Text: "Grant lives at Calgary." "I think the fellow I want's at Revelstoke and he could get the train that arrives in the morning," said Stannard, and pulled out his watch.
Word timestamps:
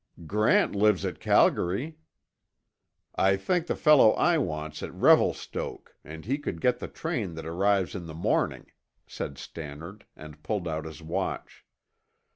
"Grant 0.25 0.73
lives 0.73 1.05
at 1.05 1.19
Calgary." 1.19 1.99
"I 3.13 3.37
think 3.37 3.67
the 3.67 3.75
fellow 3.75 4.13
I 4.13 4.39
want's 4.39 4.81
at 4.81 4.91
Revelstoke 4.91 5.95
and 6.03 6.25
he 6.25 6.39
could 6.39 6.59
get 6.59 6.79
the 6.79 6.87
train 6.87 7.35
that 7.35 7.45
arrives 7.45 7.93
in 7.93 8.07
the 8.07 8.15
morning," 8.15 8.71
said 9.05 9.37
Stannard, 9.37 10.07
and 10.15 10.41
pulled 10.41 10.67
out 10.67 10.85
his 10.85 11.03
watch. 11.03 11.67